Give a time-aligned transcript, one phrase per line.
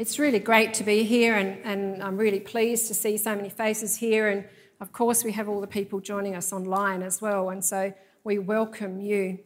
[0.00, 3.50] It's really great to be here, and, and I'm really pleased to see so many
[3.50, 4.28] faces here.
[4.28, 4.46] And
[4.80, 7.92] of course, we have all the people joining us online as well, and so
[8.24, 9.40] we welcome you.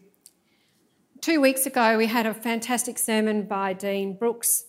[1.20, 4.66] Two weeks ago, we had a fantastic sermon by Dean Brooks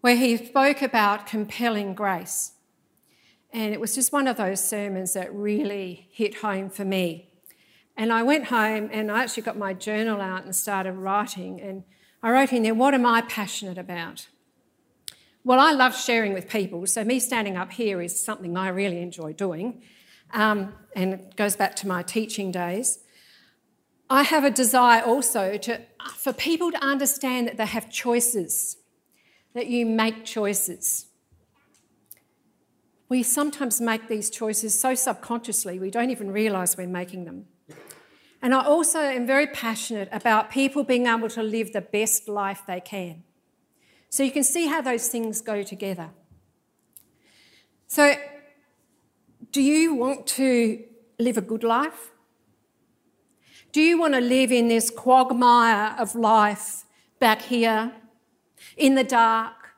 [0.00, 2.54] where he spoke about compelling grace.
[3.52, 7.30] And it was just one of those sermons that really hit home for me.
[7.96, 11.60] And I went home and I actually got my journal out and started writing.
[11.60, 11.84] And
[12.24, 14.26] I wrote in there, What am I passionate about?
[15.46, 19.00] Well, I love sharing with people, so me standing up here is something I really
[19.00, 19.80] enjoy doing.
[20.32, 22.98] Um, and it goes back to my teaching days.
[24.10, 25.82] I have a desire also to,
[26.16, 28.78] for people to understand that they have choices,
[29.54, 31.06] that you make choices.
[33.08, 37.46] We sometimes make these choices so subconsciously we don't even realise we're making them.
[38.42, 42.62] And I also am very passionate about people being able to live the best life
[42.66, 43.22] they can.
[44.16, 46.08] So you can see how those things go together.
[47.86, 48.14] So,
[49.52, 50.82] do you want to
[51.18, 52.12] live a good life?
[53.72, 56.86] Do you want to live in this quagmire of life
[57.18, 57.92] back here,
[58.78, 59.74] in the dark,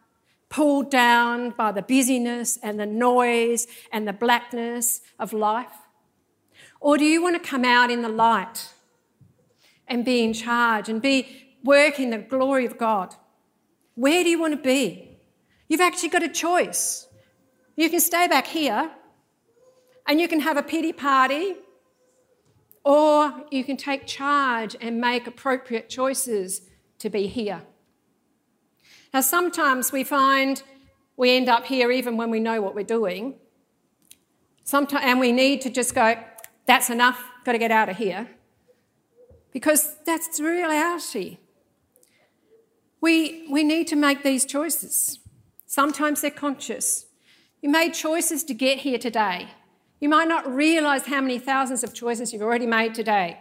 [0.49, 5.79] pulled down by the busyness and the noise and the blackness of life?
[6.79, 8.69] Or do you want to come out in the light
[9.89, 13.17] and be in charge and be work in the glory of God?
[13.99, 15.19] Where do you want to be?
[15.67, 17.09] You've actually got a choice.
[17.75, 18.93] You can stay back here
[20.07, 21.57] and you can have a pity party,
[22.85, 26.63] or you can take charge and make appropriate choices
[27.01, 27.63] to be here.
[29.13, 30.63] Now, sometimes we find
[31.17, 33.35] we end up here even when we know what we're doing.
[34.63, 36.15] Sometimes, and we need to just go,
[36.67, 38.29] that's enough, got to get out of here.
[39.51, 41.39] Because that's the reality.
[43.01, 45.21] We, we need to make these choices.
[45.67, 47.07] Sometimes they're conscious.
[47.61, 49.49] You made choices to get here today.
[50.01, 53.41] You might not realise how many thousands of choices you've already made today.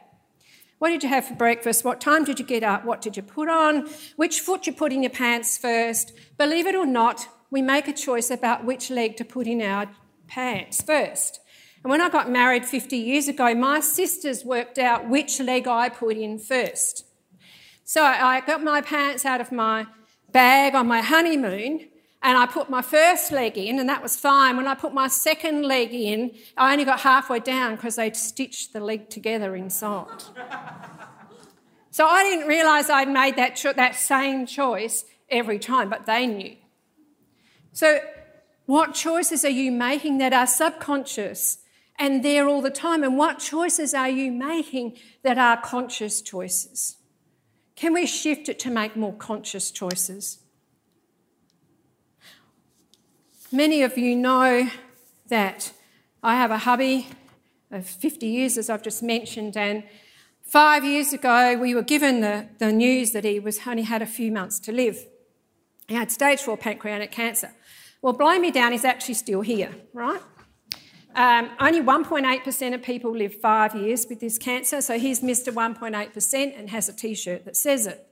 [0.79, 1.83] What did you have for breakfast?
[1.83, 2.85] What time did you get up?
[2.85, 3.89] What did you put on?
[4.15, 6.13] Which foot you put in your pants first?
[6.37, 9.89] Believe it or not, we make a choice about which leg to put in our
[10.27, 11.39] pants first.
[11.83, 15.89] And when I got married 50 years ago, my sisters worked out which leg I
[15.89, 17.06] put in first.
[17.87, 19.87] So I got my pants out of my
[20.33, 21.87] bag on my honeymoon
[22.21, 24.57] and I put my first leg in, and that was fine.
[24.57, 28.73] When I put my second leg in, I only got halfway down because they'd stitched
[28.73, 30.23] the leg together inside.
[31.91, 36.27] so I didn't realise I'd made that, cho- that same choice every time, but they
[36.27, 36.57] knew.
[37.71, 37.99] So,
[38.65, 41.59] what choices are you making that are subconscious
[41.97, 43.01] and there all the time?
[43.01, 46.97] And what choices are you making that are conscious choices?
[47.77, 50.39] Can we shift it to make more conscious choices?
[53.51, 54.69] Many of you know
[55.27, 55.71] that
[56.23, 57.07] I have a hubby
[57.69, 59.83] of 50 years, as I've just mentioned, and
[60.41, 64.07] five years ago we were given the, the news that he was only had a
[64.07, 65.05] few months to live.
[65.87, 67.53] He had stage four pancreatic cancer.
[68.01, 70.21] Well, blow me down, he's actually still here, right?
[71.17, 76.59] Um, only 1.8% of people live five years with this cancer, so he's a 1.8%
[76.59, 78.07] and has a t shirt that says it.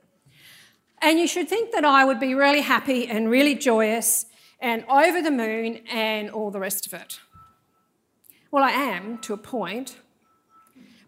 [1.04, 4.26] And you should think that I would be really happy and really joyous
[4.60, 7.20] and over the moon and all the rest of it.
[8.50, 9.98] Well, I am to a point,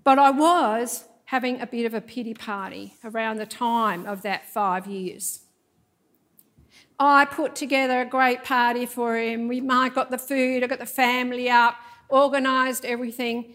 [0.03, 4.47] but I was having a bit of a pity party around the time of that
[4.47, 5.39] five years.
[6.99, 9.47] I put together a great party for him.
[9.47, 11.75] We, I got the food, I got the family up,
[12.09, 13.53] organised everything.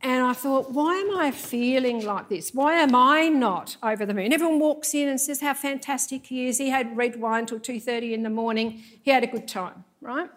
[0.00, 2.54] And I thought, why am I feeling like this?
[2.54, 4.32] Why am I not over the moon?
[4.32, 6.58] Everyone walks in and says how fantastic he is.
[6.58, 8.82] He had red wine till 2:30 in the morning.
[9.02, 10.30] He had a good time, right?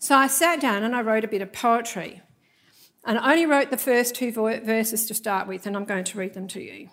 [0.00, 2.22] So I sat down and I wrote a bit of poetry.
[3.04, 6.18] And I only wrote the first two verses to start with, and I'm going to
[6.18, 6.90] read them to you.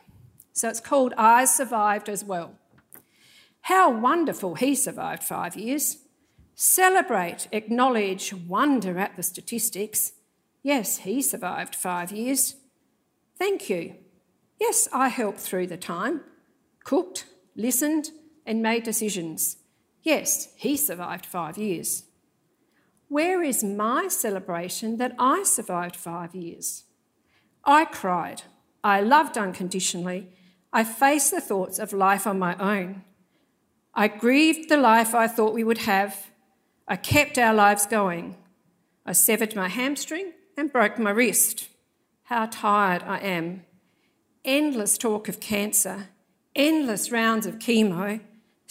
[0.53, 2.55] So it's called I Survived as Well.
[3.61, 5.97] How wonderful he survived five years.
[6.61, 10.11] Celebrate, acknowledge, wonder at the statistics.
[10.61, 12.57] Yes, he survived five years.
[13.37, 13.95] Thank you.
[14.59, 16.19] Yes, I helped through the time,
[16.83, 18.09] cooked, listened,
[18.45, 19.55] and made decisions.
[20.03, 22.03] Yes, he survived five years.
[23.07, 26.83] Where is my celebration that I survived five years?
[27.63, 28.41] I cried.
[28.83, 30.27] I loved unconditionally.
[30.73, 33.05] I faced the thoughts of life on my own.
[33.93, 36.29] I grieved the life I thought we would have.
[36.89, 38.35] I kept our lives going.
[39.05, 41.69] I severed my hamstring and broke my wrist.
[42.23, 43.63] How tired I am.
[44.43, 46.09] Endless talk of cancer,
[46.55, 48.19] endless rounds of chemo,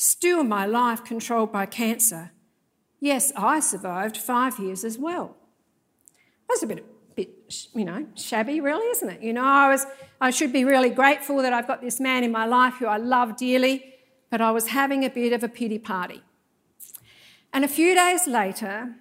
[0.00, 2.31] Still, my life controlled by cancer.
[3.00, 5.35] Yes, I survived five years as well.
[6.49, 6.87] That's a bit,
[7.17, 7.31] bit,
[7.75, 9.23] you know, shabby, really, isn't it?
[9.23, 9.87] You know, I was,
[10.21, 12.97] I should be really grateful that I've got this man in my life who I
[12.97, 13.93] love dearly,
[14.31, 16.23] but I was having a bit of a pity party.
[17.53, 18.95] And a few days later,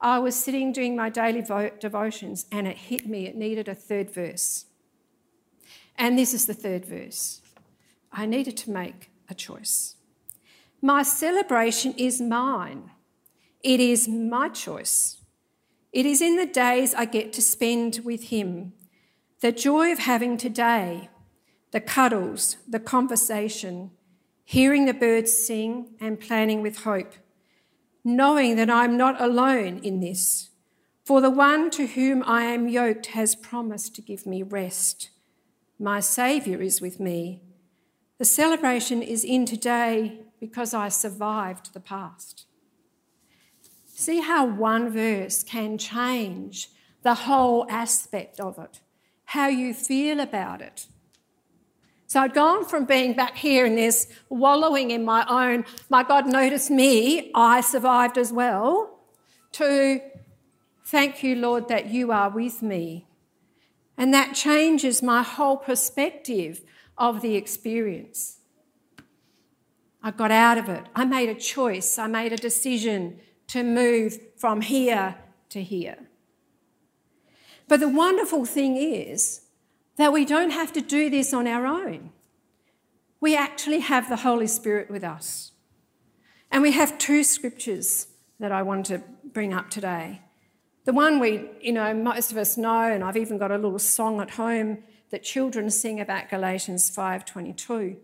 [0.00, 3.26] I was sitting doing my daily vo- devotions, and it hit me.
[3.26, 4.66] It needed a third verse.
[5.96, 7.40] And this is the third verse.
[8.12, 9.96] I needed to make a choice.
[10.80, 12.90] My celebration is mine.
[13.62, 15.18] It is my choice.
[15.92, 18.74] It is in the days I get to spend with Him.
[19.40, 21.10] The joy of having today,
[21.72, 23.90] the cuddles, the conversation,
[24.44, 27.14] hearing the birds sing, and planning with hope,
[28.16, 30.50] knowing that I'm not alone in this.
[31.04, 35.10] For the one to whom I am yoked has promised to give me rest.
[35.78, 37.42] My Saviour is with me.
[38.18, 42.46] The celebration is in today because I survived the past.
[43.86, 46.70] See how one verse can change
[47.02, 48.80] the whole aspect of it,
[49.26, 50.86] how you feel about it.
[52.08, 56.26] So I'd gone from being back here in this wallowing in my own, my God
[56.26, 59.00] noticed me, I survived as well,
[59.52, 60.00] to
[60.86, 63.06] thank you, Lord, that you are with me.
[63.98, 66.62] And that changes my whole perspective
[66.96, 68.38] of the experience.
[70.02, 70.84] I got out of it.
[70.94, 71.98] I made a choice.
[71.98, 75.16] I made a decision to move from here
[75.50, 76.08] to here.
[77.66, 79.42] But the wonderful thing is
[79.98, 82.10] that we don't have to do this on our own.
[83.20, 85.52] We actually have the Holy Spirit with us.
[86.50, 88.06] And we have two scriptures
[88.38, 90.22] that I want to bring up today.
[90.84, 93.78] The one we, you know, most of us know, and I've even got a little
[93.78, 94.78] song at home
[95.10, 97.96] that children sing about Galatians 5:22.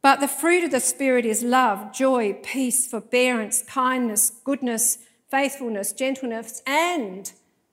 [0.00, 4.98] But the fruit of the Spirit is love, joy, peace, forbearance, kindness, goodness,
[5.28, 7.32] faithfulness, gentleness, and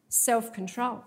[0.09, 1.03] self control.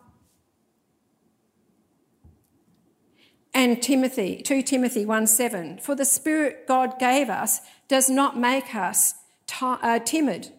[3.55, 8.75] And Timothy, 2 Timothy 1 7, for the Spirit God gave us does not make
[8.75, 9.15] us
[9.47, 10.51] t- uh, timid,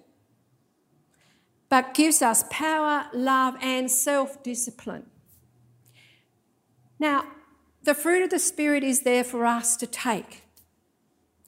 [1.70, 5.06] but gives us power, love, and self discipline.
[7.00, 7.26] Now,
[7.84, 10.44] the fruit of the Spirit is there for us to take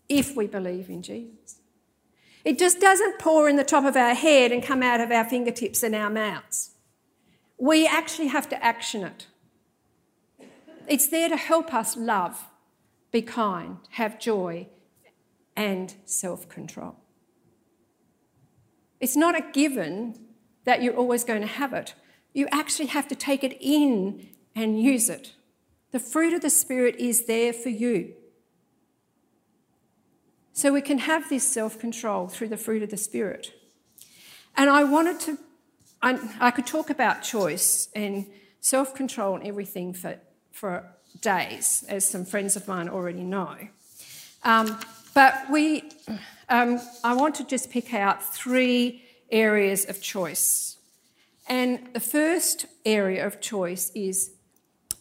[0.08, 1.60] if we believe in Jesus.
[2.44, 5.26] It just doesn't pour in the top of our head and come out of our
[5.26, 6.72] fingertips and our mouths.
[7.58, 9.28] We actually have to action it.
[10.88, 12.50] It's there to help us love,
[13.12, 14.68] be kind, have joy,
[15.56, 16.96] and self control.
[19.00, 20.20] It's not a given
[20.66, 21.96] that you're always going to have it.
[22.34, 25.34] You actually have to take it in and use it.
[25.92, 28.14] The fruit of the Spirit is there for you.
[30.54, 33.54] So we can have this self control through the fruit of the Spirit.
[34.56, 35.38] And I wanted to,
[36.02, 38.28] I, I could talk about choice and
[38.60, 40.20] self control and everything for,
[40.52, 40.84] for
[41.20, 43.56] days, as some friends of mine already know.
[44.44, 44.80] Um,
[45.14, 45.92] but we,
[46.50, 50.78] um, I want to just pick out three areas of choice.
[51.48, 54.32] And the first area of choice is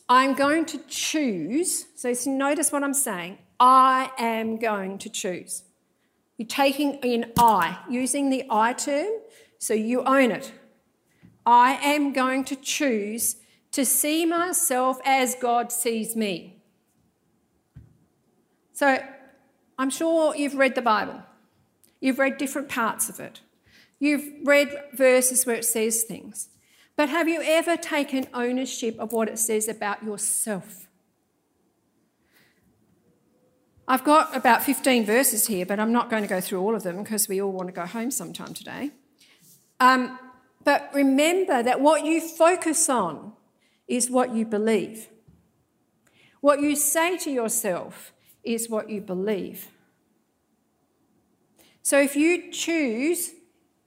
[0.09, 1.87] I'm going to choose.
[1.95, 3.39] So notice what I'm saying.
[3.61, 5.63] I am going to choose.
[6.37, 9.13] You're taking in I, using the I term,
[9.59, 10.53] so you own it.
[11.45, 13.37] I am going to choose
[13.73, 16.63] to see myself as God sees me.
[18.73, 18.99] So
[19.79, 21.23] I'm sure you've read the Bible,
[22.01, 23.41] you've read different parts of it,
[23.99, 26.49] you've read verses where it says things.
[26.97, 30.89] But have you ever taken ownership of what it says about yourself?
[33.89, 36.83] I've got about 15 verses here, but I'm not going to go through all of
[36.83, 38.93] them because we all want to go home sometime today.
[39.81, 40.19] Um,
[40.63, 43.33] but remember that what you focus on
[43.91, 45.09] is what you believe.
[46.41, 48.13] What you say to yourself
[48.45, 49.69] is what you believe.
[51.83, 53.33] So if you choose,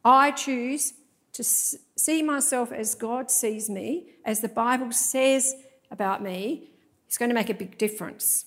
[0.04, 0.94] I choose
[1.32, 5.56] to see myself as God sees me, as the Bible says
[5.90, 6.70] about me,
[7.08, 8.46] it's going to make a big difference.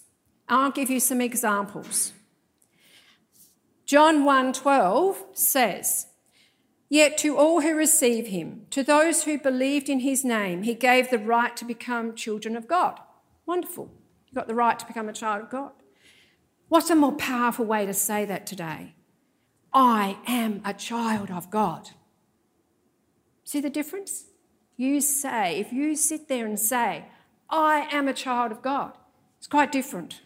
[0.49, 2.13] I'll give you some examples.
[3.87, 6.07] John 1:12 says,
[6.89, 11.11] Yet to all who receive him, to those who believed in his name, he gave
[11.11, 13.01] the right to become children of God.
[13.45, 13.91] Wonderful.
[14.27, 15.73] You've got the right to become a child of God.
[16.69, 18.95] What's a more powerful way to say that today?
[19.73, 21.91] I am a child of God.
[23.45, 24.27] See the difference?
[24.77, 27.07] You say, if you sit there and say,
[27.49, 28.93] I am a child of God,
[29.39, 30.21] it's quite different.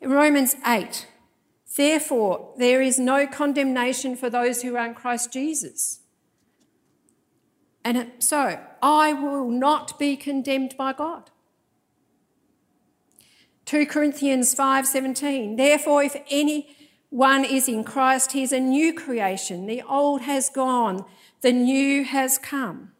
[0.00, 1.06] Romans 8.
[1.76, 6.00] Therefore, there is no condemnation for those who are in Christ Jesus.
[7.84, 11.30] And so, I will not be condemned by God.
[13.64, 19.66] 2 Corinthians 5:17 Therefore if anyone is in Christ he is a new creation.
[19.66, 21.04] The old has gone.
[21.40, 22.92] The new has come.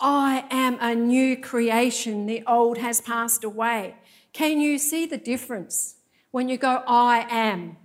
[0.00, 2.26] I am a new creation.
[2.26, 3.96] The old has passed away.
[4.32, 5.96] Can you see the difference
[6.34, 7.76] when you go I am.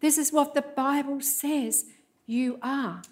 [0.00, 1.84] This is what the Bible says
[2.24, 3.02] you are.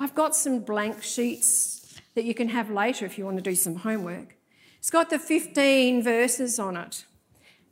[0.00, 3.54] I've got some blank sheets that you can have later if you want to do
[3.54, 4.36] some homework.
[4.78, 7.04] It's got the 15 verses on it,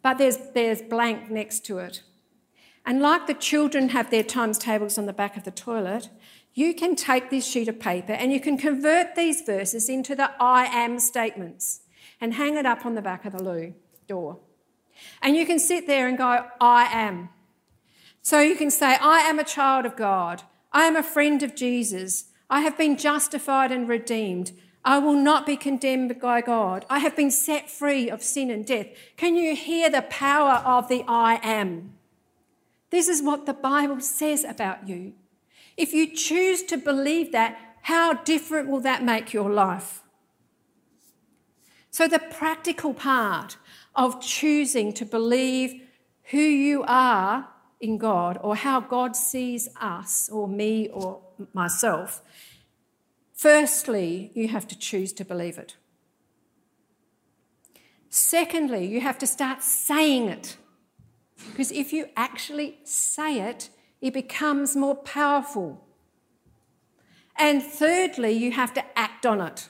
[0.00, 2.02] but there's, there's blank next to it.
[2.84, 6.08] And like the children have their times tables on the back of the toilet,
[6.54, 10.30] you can take this sheet of paper and you can convert these verses into the
[10.38, 11.80] I am statements
[12.20, 13.74] and hang it up on the back of the loo
[14.06, 14.38] door.
[15.22, 17.28] And you can sit there and go, I am.
[18.22, 20.42] So you can say, I am a child of God.
[20.72, 22.24] I am a friend of Jesus.
[22.50, 24.52] I have been justified and redeemed.
[24.84, 26.86] I will not be condemned by God.
[26.88, 28.86] I have been set free of sin and death.
[29.16, 31.94] Can you hear the power of the I am?
[32.90, 35.14] This is what the Bible says about you.
[35.76, 40.02] If you choose to believe that, how different will that make your life?
[41.90, 43.56] So, the practical part
[43.96, 45.82] of choosing to believe
[46.30, 47.48] who you are
[47.80, 51.20] in God or how God sees us or me or
[51.52, 52.22] myself
[53.36, 55.76] Firstly, you have to choose to believe it.
[58.08, 60.56] Secondly, you have to start saying it.
[61.50, 63.68] Because if you actually say it,
[64.00, 65.86] it becomes more powerful.
[67.36, 69.68] And thirdly, you have to act on it.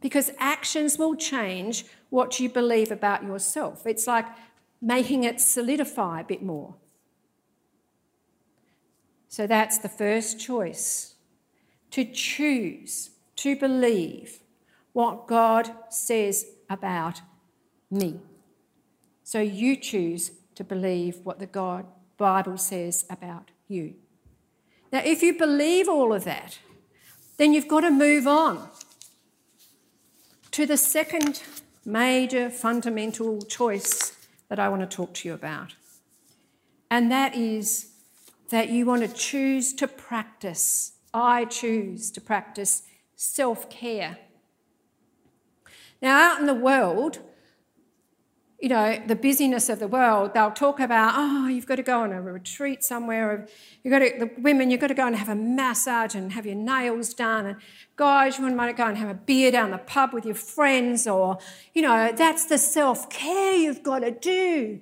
[0.00, 3.86] Because actions will change what you believe about yourself.
[3.86, 4.26] It's like
[4.80, 6.74] making it solidify a bit more.
[9.28, 11.14] So that's the first choice
[11.90, 14.40] to choose to believe
[14.92, 17.20] what God says about
[17.90, 18.20] me.
[19.22, 21.86] So you choose to believe what the God
[22.16, 23.94] Bible says about you.
[24.90, 26.58] Now, if you believe all of that,
[27.36, 28.68] then you've got to move on
[30.50, 31.42] to the second
[31.88, 34.16] major fundamental choice
[34.48, 35.74] that I want to talk to you about.
[36.90, 37.90] And that is
[38.50, 42.82] that you want to choose to practice I choose to practice
[43.16, 44.18] self care.
[46.00, 47.18] Now, out in the world,
[48.60, 52.00] you know, the busyness of the world, they'll talk about, oh, you've got to go
[52.00, 53.30] on a retreat somewhere.
[53.30, 53.46] Or
[53.84, 56.44] you've got to, the women, you've got to go and have a massage and have
[56.44, 57.46] your nails done.
[57.46, 57.56] And
[57.94, 61.06] guys, you want to go and have a beer down the pub with your friends.
[61.06, 61.38] Or,
[61.72, 64.80] you know, that's the self care you've got to do.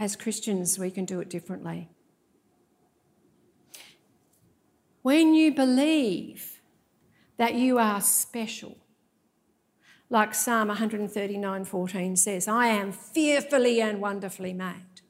[0.00, 1.90] As Christians, we can do it differently.
[5.02, 6.60] When you believe
[7.36, 8.78] that you are special,
[10.12, 15.00] like Psalm 139:14 says, I am fearfully and wonderfully made.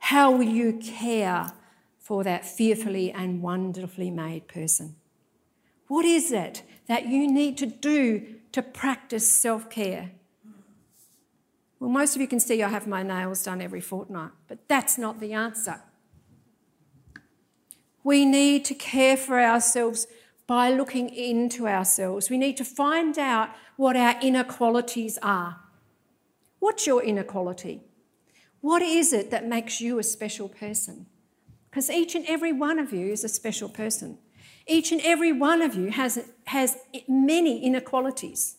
[0.00, 1.52] How will you care
[2.00, 4.96] for that fearfully and wonderfully made person?
[5.86, 10.10] What is it that you need to do to practice self care?
[11.78, 14.98] Well, most of you can see I have my nails done every fortnight, but that's
[14.98, 15.80] not the answer.
[18.02, 20.08] We need to care for ourselves
[20.48, 22.30] by looking into ourselves.
[22.30, 25.60] We need to find out what our inner qualities are.
[26.58, 27.82] What's your inner quality?
[28.60, 31.06] What is it that makes you a special person?
[31.70, 34.18] Because each and every one of you is a special person.
[34.66, 38.56] Each and every one of you has, has many inner qualities.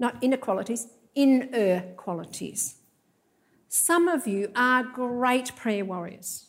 [0.00, 2.74] Not inequalities, inner qualities.
[3.68, 6.48] Some of you are great prayer warriors.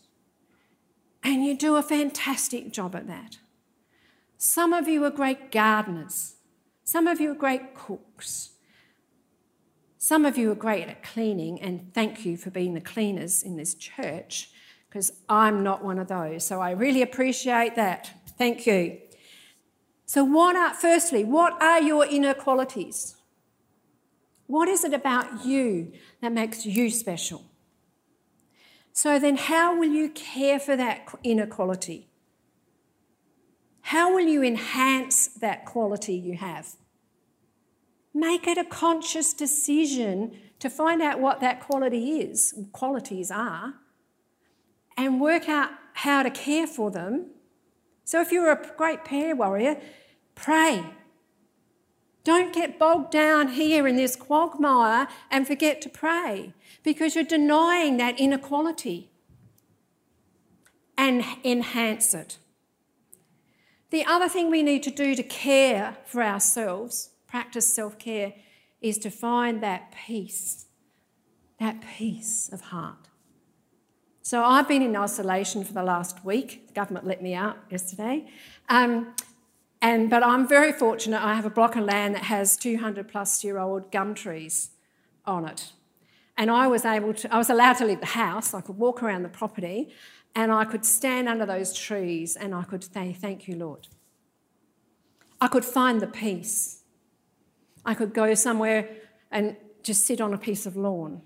[1.23, 3.38] And you do a fantastic job at that.
[4.43, 6.38] Some of you are great gardeners.
[6.83, 8.53] Some of you are great cooks.
[10.00, 13.55] Some of you are great at cleaning, and thank you for being the cleaners in
[13.55, 14.50] this church,
[14.89, 16.43] because I'm not one of those.
[16.43, 18.10] So I really appreciate that.
[18.39, 18.98] Thank you.
[20.07, 23.15] So, what are, firstly, what are your inner qualities?
[24.48, 27.43] What is it about you that makes you special?
[28.91, 32.11] So then, how will you care for that inequality?
[33.91, 36.77] How will you enhance that quality you have?
[38.13, 43.74] Make it a conscious decision to find out what that quality is, qualities are,
[44.95, 47.31] and work out how to care for them.
[48.05, 49.75] So if you're a great prayer warrior,
[50.36, 50.86] pray.
[52.24, 57.98] Don't get bogged down here in this quagmire and forget to pray because you're denying
[57.98, 59.12] that inequality
[60.98, 62.38] and enhance it.
[63.91, 68.33] The other thing we need to do to care for ourselves, practice self care,
[68.81, 70.65] is to find that peace,
[71.60, 73.10] that peace of heart.
[74.21, 76.67] So I've been in isolation for the last week.
[76.67, 78.27] The government let me out yesterday.
[78.69, 79.13] Um,
[79.81, 81.21] and, but I'm very fortunate.
[81.21, 84.69] I have a block of land that has 200 plus year old gum trees
[85.25, 85.74] on it.
[86.38, 88.53] And I was able to, I was allowed to leave the house.
[88.53, 89.89] I could walk around the property
[90.35, 93.88] and I could stand under those trees and I could say, Thank you, Lord.
[95.39, 96.83] I could find the peace.
[97.85, 98.89] I could go somewhere
[99.31, 101.21] and just sit on a piece of lawn.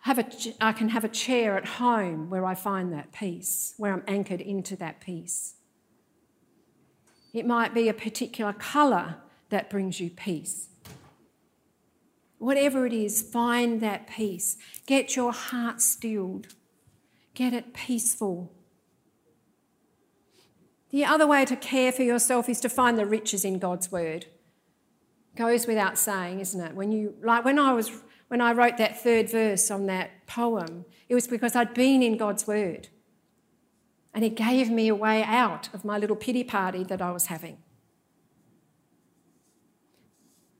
[0.00, 0.26] Have a,
[0.60, 4.40] I can have a chair at home where I find that peace, where I'm anchored
[4.40, 5.54] into that peace.
[7.32, 9.16] It might be a particular colour
[9.50, 10.68] that brings you peace.
[12.38, 14.56] Whatever it is, find that peace.
[14.86, 16.48] Get your heart stilled.
[17.34, 18.52] Get it peaceful.
[20.90, 24.26] The other way to care for yourself is to find the riches in God's word.
[25.34, 26.74] Goes without saying, isn't it?
[26.74, 27.90] When you like when I was
[28.28, 32.18] when I wrote that third verse on that poem, it was because I'd been in
[32.18, 32.88] God's word.
[34.14, 37.26] And it gave me a way out of my little pity party that I was
[37.26, 37.58] having.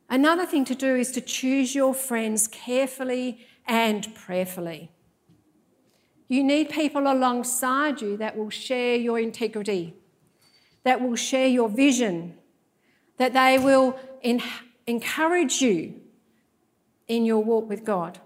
[0.08, 4.90] Another thing to do is to choose your friends carefully and prayerfully.
[6.32, 9.92] You need people alongside you that will share your integrity,
[10.82, 12.38] that will share your vision,
[13.18, 14.40] that they will en-
[14.86, 16.00] encourage you
[17.06, 18.18] in your walk with God.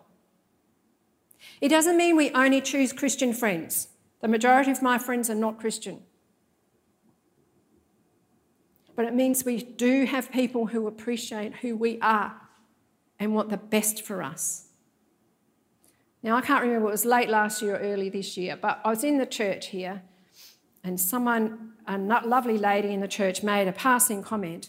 [1.60, 3.88] It doesn't mean we only choose Christian friends.
[4.20, 6.00] The majority of my friends are not Christian.
[8.94, 12.40] But it means we do have people who appreciate who we are
[13.18, 14.65] and want the best for us.
[16.26, 18.90] Now, I can't remember, it was late last year or early this year, but I
[18.90, 20.02] was in the church here
[20.82, 24.68] and someone, a lovely lady in the church, made a passing comment.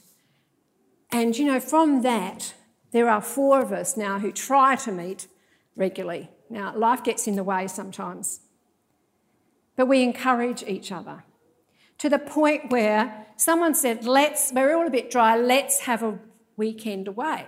[1.11, 2.53] And, you know, from that,
[2.91, 5.27] there are four of us now who try to meet
[5.75, 6.29] regularly.
[6.49, 8.41] Now, life gets in the way sometimes
[9.77, 11.23] but we encourage each other
[11.99, 16.19] to the point where someone said, Let's, we're all a bit dry, let's have a
[16.57, 17.45] weekend away.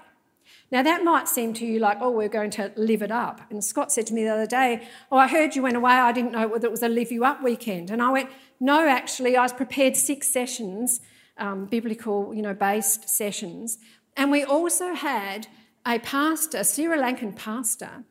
[0.72, 3.42] Now, that might seem to you like, oh, we're going to live it up.
[3.50, 5.94] And Scott said to me the other day, oh, I heard you went away.
[5.94, 7.90] I didn't know whether it was a live you up weekend.
[7.90, 8.30] And I went,
[8.60, 11.02] no, actually, I was prepared six sessions,
[11.38, 13.80] um, biblical, you know, based sessions.
[14.16, 15.48] And we also had
[15.88, 18.04] a pastor, Sri Lankan pastor,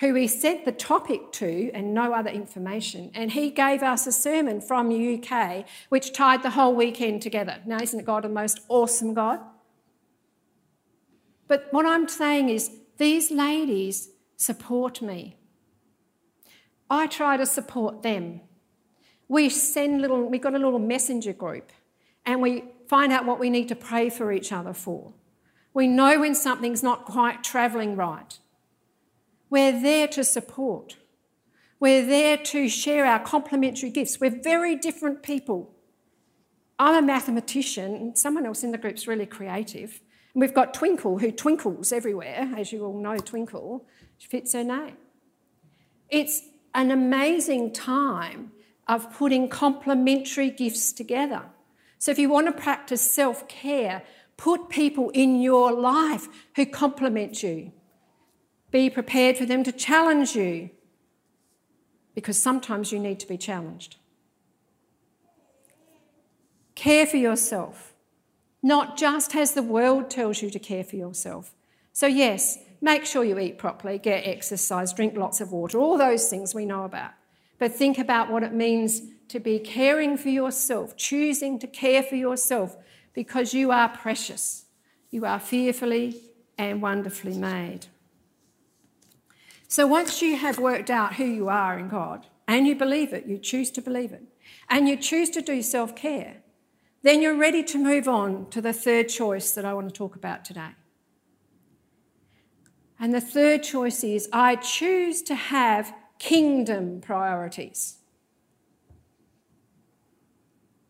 [0.00, 3.10] who we sent the topic to and no other information.
[3.14, 7.60] And he gave us a sermon from the UK which tied the whole weekend together.
[7.64, 9.40] Now, isn't God the most awesome God?
[11.48, 15.36] But what I'm saying is, these ladies support me.
[16.88, 18.40] I try to support them.
[19.28, 21.72] We send little, we've got a little messenger group
[22.24, 25.12] and we find out what we need to pray for each other for.
[25.74, 28.38] We know when something's not quite travelling right.
[29.50, 30.96] We're there to support.
[31.78, 34.20] We're there to share our complementary gifts.
[34.20, 35.74] We're very different people.
[36.78, 40.00] I'm a mathematician, someone else in the group's really creative.
[40.36, 43.86] We've got Twinkle, who twinkles everywhere, as you all know, Twinkle
[44.18, 44.98] She fits her name.
[46.10, 46.42] It's
[46.74, 48.52] an amazing time
[48.86, 51.42] of putting complementary gifts together.
[51.98, 54.02] So if you want to practice self care,
[54.36, 57.72] put people in your life who complement you.
[58.70, 60.68] Be prepared for them to challenge you
[62.14, 63.96] because sometimes you need to be challenged.
[66.74, 67.94] Care for yourself,
[68.66, 71.54] not just as the world tells you to care for yourself.
[71.92, 76.28] So, yes, make sure you eat properly, get exercise, drink lots of water, all those
[76.28, 77.12] things we know about.
[77.60, 82.16] But think about what it means to be caring for yourself, choosing to care for
[82.16, 82.76] yourself
[83.14, 84.64] because you are precious.
[85.10, 86.20] You are fearfully
[86.58, 87.86] and wonderfully made.
[89.68, 93.26] So once you have worked out who you are in God and you believe it,
[93.26, 94.24] you choose to believe it,
[94.68, 96.38] and you choose to do self care,
[97.06, 100.16] then you're ready to move on to the third choice that I want to talk
[100.16, 100.70] about today.
[102.98, 107.98] And the third choice is I choose to have kingdom priorities.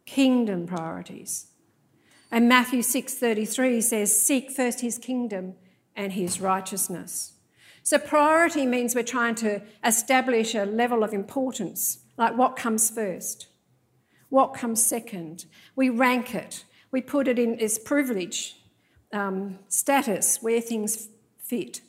[0.07, 1.49] Kingdom priorities.
[2.31, 5.55] And Matthew 6:33 says seek first his kingdom
[5.95, 7.35] and his righteousness.
[7.83, 13.47] So, priority means we're trying to establish a level of importance, like what comes first,
[14.29, 15.47] what comes second.
[15.75, 18.57] We rank it, we put it in as privilege,
[19.13, 21.09] um, status, where things
[21.39, 21.81] fit.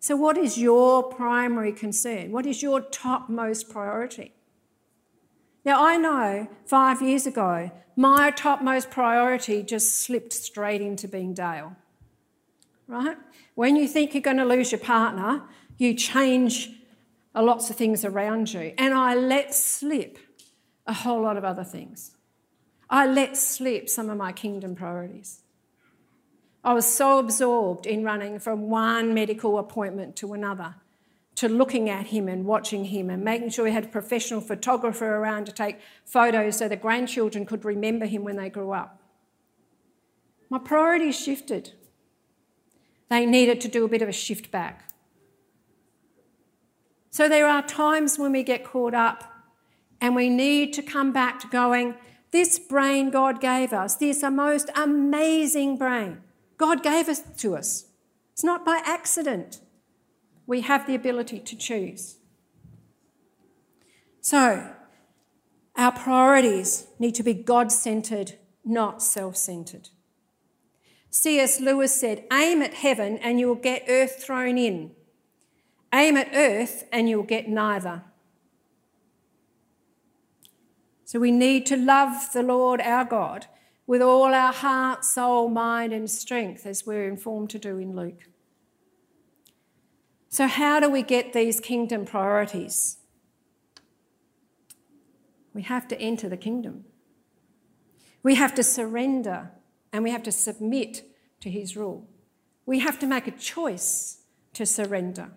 [0.00, 2.32] So, what is your primary concern?
[2.32, 4.32] What is your topmost priority?
[5.64, 11.76] Now, I know five years ago, my topmost priority just slipped straight into being Dale.
[12.88, 13.16] Right?
[13.54, 15.42] When you think you're going to lose your partner,
[15.78, 16.70] you change
[17.34, 18.74] lots of things around you.
[18.78, 20.18] And I let slip
[20.86, 22.12] a whole lot of other things.
[22.90, 25.40] I let slip some of my kingdom priorities.
[26.64, 30.76] I was so absorbed in running from one medical appointment to another,
[31.36, 35.16] to looking at him and watching him and making sure we had a professional photographer
[35.16, 39.00] around to take photos so the grandchildren could remember him when they grew up.
[40.50, 41.72] My priorities shifted.
[43.08, 44.90] They needed to do a bit of a shift back.
[47.10, 49.31] So there are times when we get caught up
[50.02, 51.94] and we need to come back to going,
[52.32, 56.18] this brain God gave us, this most amazing brain,
[56.58, 57.86] God gave it to us.
[58.32, 59.60] It's not by accident.
[60.44, 62.16] We have the ability to choose.
[64.20, 64.74] So,
[65.76, 69.90] our priorities need to be God centered, not self centered.
[71.10, 71.60] C.S.
[71.60, 74.92] Lewis said, Aim at heaven and you will get earth thrown in.
[75.94, 78.02] Aim at earth and you'll get neither.
[81.12, 83.44] So we need to love the Lord our God
[83.86, 88.30] with all our heart, soul, mind, and strength, as we're informed to do in Luke.
[90.30, 92.96] So, how do we get these kingdom priorities?
[95.52, 96.86] We have to enter the kingdom.
[98.22, 99.50] We have to surrender
[99.92, 101.02] and we have to submit
[101.42, 102.08] to his rule.
[102.64, 104.22] We have to make a choice
[104.54, 105.32] to surrender.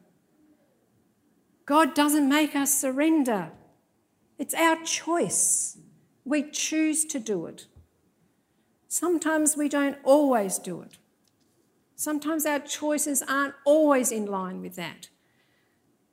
[1.66, 3.52] God doesn't make us surrender,
[4.38, 5.78] it's our choice.
[6.24, 7.68] We choose to do it.
[8.88, 10.98] Sometimes we don't always do it.
[11.96, 15.10] Sometimes our choices aren't always in line with that.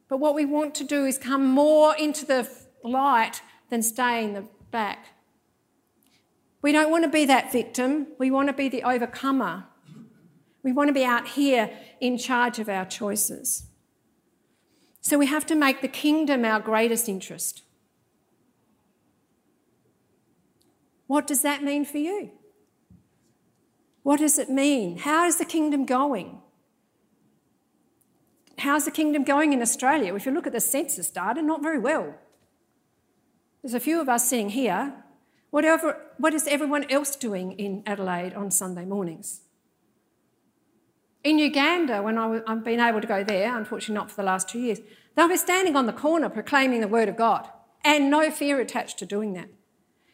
[0.09, 2.49] But what we want to do is come more into the
[2.85, 5.07] light than stay in the back.
[6.61, 9.65] We don't want to be that victim, we want to be the overcomer.
[10.63, 13.65] We want to be out here in charge of our choices.
[15.01, 17.63] So we have to make the kingdom our greatest interest.
[21.13, 22.31] What does that mean for you?
[24.03, 24.97] What does it mean?
[24.97, 26.41] How is the kingdom going?
[28.57, 30.15] How's the kingdom going in Australia?
[30.15, 32.15] If you look at the census data, not very well.
[33.61, 35.05] There's a few of us sitting here.
[35.51, 39.43] Whatever, what is everyone else doing in Adelaide on Sunday mornings?
[41.23, 44.49] In Uganda, when I have been able to go there, unfortunately not for the last
[44.49, 44.81] two years,
[45.15, 47.51] they'll be standing on the corner proclaiming the word of God
[47.85, 49.51] and no fear attached to doing that.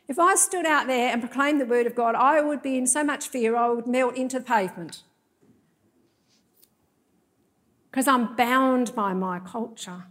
[0.08, 2.86] If I stood out there and proclaimed the word of God, I would be in
[2.86, 5.02] so much fear I would melt into the pavement.
[7.90, 10.04] Because I'm bound by my culture.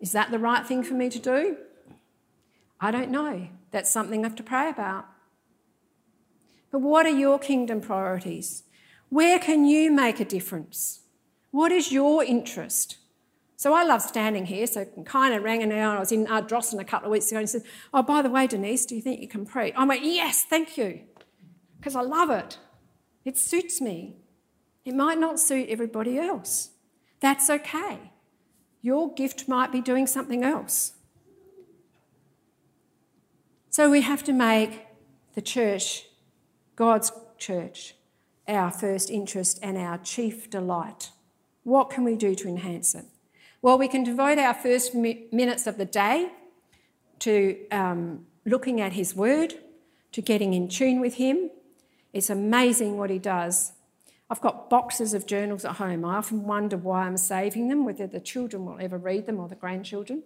[0.00, 1.56] Is that the right thing for me to do?
[2.78, 3.48] I don't know.
[3.70, 5.06] That's something I have to pray about.
[6.70, 8.64] But what are your kingdom priorities?
[9.08, 11.00] Where can you make a difference?
[11.52, 12.98] What is your interest?
[13.64, 14.66] So I love standing here.
[14.66, 17.38] So kind of rang and I was in uh, Ardrossan a couple of weeks ago
[17.38, 17.62] and he said,
[17.94, 19.72] Oh, by the way, Denise, do you think you can preach?
[19.74, 21.00] I went, Yes, thank you.
[21.78, 22.58] Because I love it.
[23.24, 24.16] It suits me.
[24.84, 26.72] It might not suit everybody else.
[27.20, 28.12] That's okay.
[28.82, 30.96] Your gift might be doing something else.
[33.70, 34.82] So we have to make
[35.34, 36.04] the church,
[36.76, 37.94] God's church,
[38.46, 41.12] our first interest and our chief delight.
[41.62, 43.06] What can we do to enhance it?
[43.64, 46.28] Well, we can devote our first minutes of the day
[47.20, 49.54] to um, looking at His Word,
[50.12, 51.48] to getting in tune with Him.
[52.12, 53.72] It's amazing what He does.
[54.28, 56.04] I've got boxes of journals at home.
[56.04, 59.48] I often wonder why I'm saving them, whether the children will ever read them or
[59.48, 60.24] the grandchildren.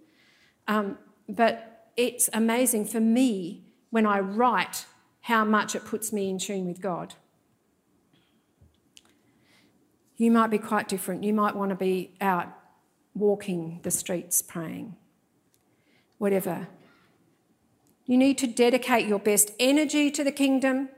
[0.66, 0.98] Um,
[1.28, 4.84] but it's amazing for me when I write
[5.20, 7.14] how much it puts me in tune with God.
[10.16, 11.22] You might be quite different.
[11.22, 12.57] You might want to be out
[13.18, 14.96] walking the streets praying,
[16.18, 16.68] whatever.
[18.06, 20.88] You need to dedicate your best energy to the kingdom.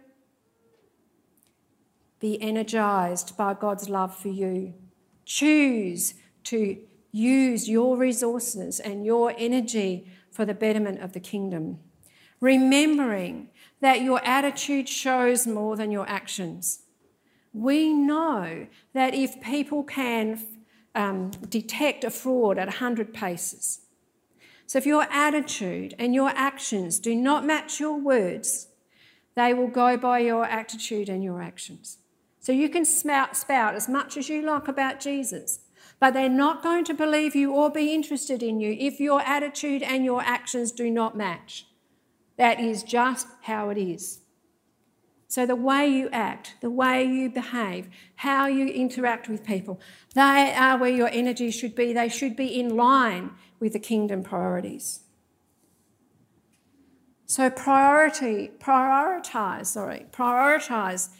[2.20, 4.74] Be energized by God's love for you.
[5.24, 6.78] Choose to
[7.12, 11.80] use your resources and your energy for the betterment of the kingdom.
[12.40, 13.48] Remembering
[13.80, 16.82] that your attitude shows more than your actions.
[17.52, 20.40] We know that if people can
[20.94, 23.80] um, detect a fraud at 100 paces.
[24.66, 28.68] So if your attitude and your actions do not match your words,
[29.34, 31.98] They will go by your attitude and your actions.
[32.40, 35.60] So you can spout, spout as much as you like about Jesus,
[35.98, 39.82] but they're not going to believe you or be interested in you if your attitude
[39.82, 41.66] and your actions do not match.
[42.36, 44.19] That is just how it is.
[45.30, 49.80] So, the way you act, the way you behave, how you interact with people,
[50.16, 51.92] they are where your energy should be.
[51.92, 55.04] They should be in line with the kingdom priorities.
[57.26, 61.10] So priority, prioritize, sorry, prioritize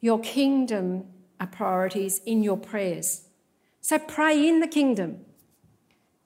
[0.00, 1.06] your kingdom
[1.50, 3.22] priorities in your prayers.
[3.80, 5.24] So pray in the kingdom.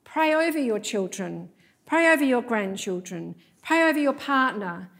[0.04, 1.48] Pray over your children.
[1.86, 3.36] Pray over your grandchildren.
[3.62, 4.90] Pray over your partner.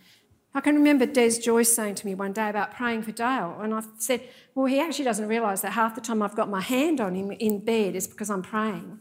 [0.54, 3.74] I can remember Des Joyce saying to me one day about praying for Dale, and
[3.74, 4.20] I said,
[4.54, 7.32] Well, he actually doesn't realise that half the time I've got my hand on him
[7.32, 9.00] in bed is because I'm praying.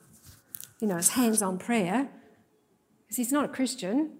[0.79, 2.09] You know, it's hands on prayer,
[3.03, 4.17] because he's not a Christian.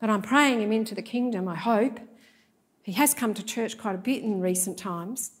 [0.00, 1.98] But I'm praying him into the kingdom, I hope.
[2.82, 5.32] He has come to church quite a bit in recent times.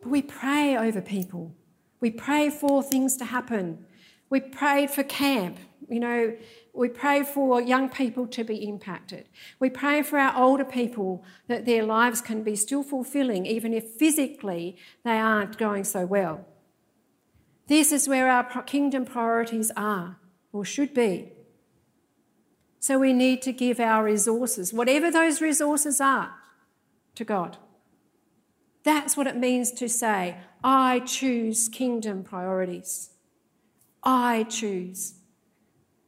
[0.00, 1.54] But we pray over people.
[2.00, 3.84] We pray for things to happen.
[4.30, 5.58] We prayed for camp.
[5.88, 6.36] You know,
[6.76, 9.28] we pray for young people to be impacted.
[9.58, 13.84] We pray for our older people that their lives can be still fulfilling, even if
[13.84, 16.44] physically they aren't going so well.
[17.66, 20.18] This is where our kingdom priorities are,
[20.52, 21.32] or should be.
[22.78, 26.34] So we need to give our resources, whatever those resources are,
[27.16, 27.56] to God.
[28.84, 33.10] That's what it means to say, I choose kingdom priorities.
[34.04, 35.14] I choose.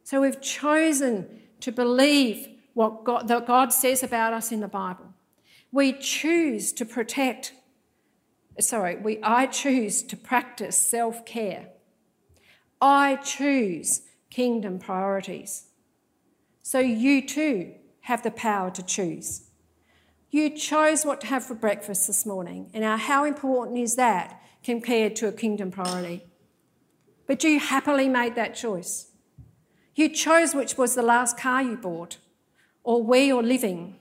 [0.09, 1.29] So we've chosen
[1.61, 5.13] to believe what God, that God says about us in the Bible.
[5.71, 7.53] We choose to protect,
[8.59, 11.67] sorry, we, I choose to practice self care.
[12.81, 15.67] I choose kingdom priorities.
[16.63, 19.51] So you too have the power to choose.
[20.31, 25.17] You chose what to have for breakfast this morning, and how important is that compared
[25.17, 26.25] to a kingdom priority?
[27.27, 29.08] But you happily made that choice.
[29.99, 32.19] You chose which was the last car you bought,
[32.85, 33.97] or where you're living,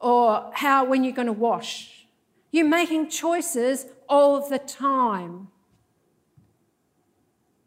[0.00, 2.08] or how when you're going to wash.
[2.50, 5.46] You're making choices all the time.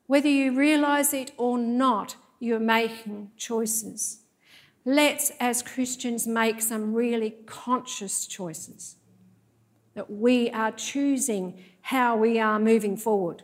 [0.05, 4.19] Whether you realise it or not, you're making choices.
[4.83, 8.97] Let's, as Christians, make some really conscious choices.
[9.93, 13.43] That we are choosing how we are moving forward.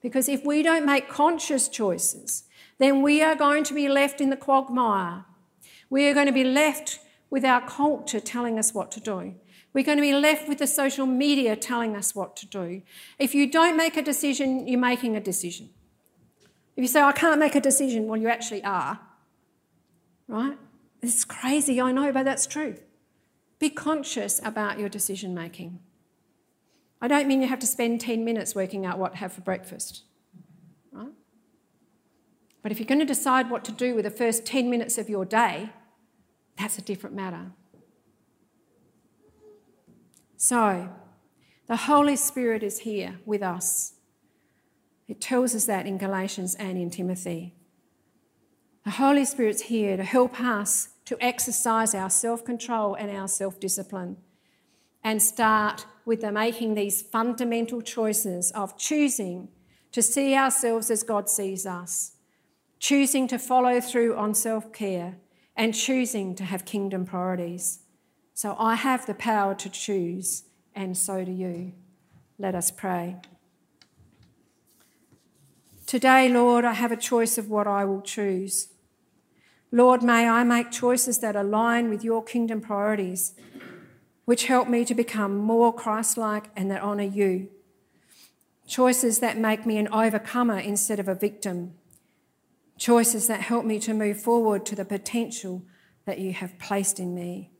[0.00, 2.44] Because if we don't make conscious choices,
[2.82, 5.24] then we are going to be left in the quagmire.
[5.90, 6.98] We are going to be left
[7.30, 9.34] with our culture telling us what to do.
[9.72, 12.82] We're going to be left with the social media telling us what to do.
[13.18, 15.70] If you don't make a decision, you're making a decision.
[16.76, 19.00] If you say, I can't make a decision, well, you actually are.
[20.28, 20.58] Right?
[21.02, 22.76] It's crazy, I know, but that's true.
[23.58, 25.80] Be conscious about your decision making.
[27.00, 29.40] I don't mean you have to spend 10 minutes working out what to have for
[29.40, 30.02] breakfast.
[32.62, 35.08] But if you're going to decide what to do with the first 10 minutes of
[35.08, 35.70] your day,
[36.58, 37.52] that's a different matter.
[40.36, 40.90] So,
[41.66, 43.94] the Holy Spirit is here with us
[45.12, 47.54] it tells us that in Galatians and in Timothy.
[48.84, 53.60] The Holy Spirit's here to help us to exercise our self control and our self
[53.60, 54.16] discipline
[55.04, 59.48] and start with the making these fundamental choices of choosing
[59.90, 62.12] to see ourselves as God sees us,
[62.82, 65.14] choosing to follow through on self care,
[65.54, 67.78] and choosing to have kingdom priorities.
[68.34, 71.74] So I have the power to choose, and so do you.
[72.38, 73.16] Let us pray.
[75.86, 78.68] Today, Lord, I have a choice of what I will choose.
[79.70, 83.34] Lord, may I make choices that align with your kingdom priorities,
[84.24, 87.48] which help me to become more Christ like and that honour you.
[88.66, 91.74] Choices that make me an overcomer instead of a victim.
[92.82, 95.62] Choices that help me to move forward to the potential
[96.04, 97.52] that you have placed in me.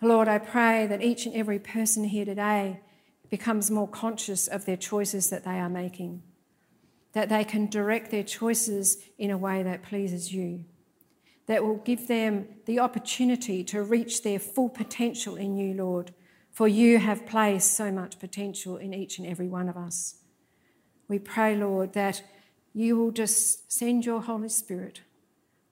[0.00, 2.80] Lord, I pray that each and every person here today
[3.28, 6.22] becomes more conscious of their choices that they are making
[7.12, 10.64] that they can direct their choices in a way that pleases you,
[11.46, 16.14] that will give them the opportunity to reach their full potential in you, Lord,
[16.52, 20.16] for you have placed so much potential in each and every one of us.
[21.08, 22.22] We pray, Lord, that
[22.78, 25.00] you will just send your Holy Spirit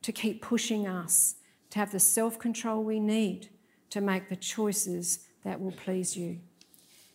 [0.02, 1.36] to keep pushing us
[1.70, 3.48] to have the self control we need
[3.90, 6.40] to make the choices that will please you.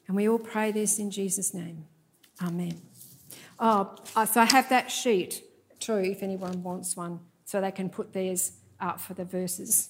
[0.07, 1.85] And we all pray this in Jesus' name.
[2.41, 2.81] Amen.
[3.59, 5.43] Oh, uh, so I have that sheet
[5.79, 9.89] too, if anyone wants one, so they can put theirs up for the verses.